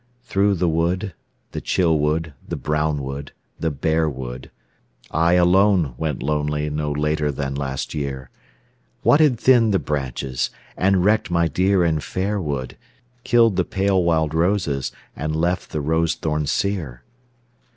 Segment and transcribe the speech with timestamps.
[0.23, 1.13] Through the wood,
[1.51, 4.49] the chill wood, the brown wood, the bare wood,
[5.11, 8.31] I alone went lonely no later than last year,
[9.03, 12.77] What had thinned the branches, and wrecked my dear and fair wood,
[13.23, 17.03] Killed the pale wild roses and left the rose thorns sere?